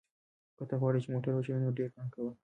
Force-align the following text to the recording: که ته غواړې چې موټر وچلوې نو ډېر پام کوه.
که 0.57 0.63
ته 0.69 0.75
غواړې 0.81 0.99
چې 1.03 1.09
موټر 1.13 1.31
وچلوې 1.33 1.61
نو 1.63 1.77
ډېر 1.79 1.89
پام 1.95 2.07
کوه. 2.13 2.31